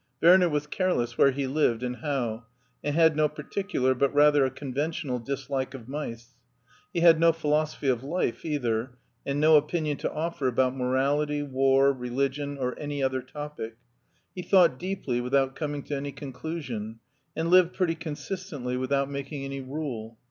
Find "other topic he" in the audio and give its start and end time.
13.03-14.41